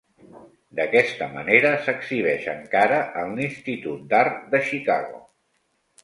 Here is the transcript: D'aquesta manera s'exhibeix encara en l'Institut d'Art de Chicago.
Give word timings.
D'aquesta 0.77 1.25
manera 1.33 1.73
s'exhibeix 1.87 2.47
encara 2.53 2.97
en 3.25 3.35
l'Institut 3.41 4.07
d'Art 4.15 4.41
de 4.55 4.63
Chicago. 4.71 5.21